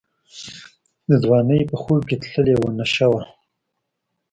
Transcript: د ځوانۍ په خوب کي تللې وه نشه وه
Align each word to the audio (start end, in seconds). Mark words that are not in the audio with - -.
د 1.09 1.11
ځوانۍ 1.23 1.61
په 1.71 1.75
خوب 1.81 2.01
کي 2.09 2.15
تللې 2.23 2.55
وه 2.59 2.69
نشه 2.79 3.07
وه 3.11 3.21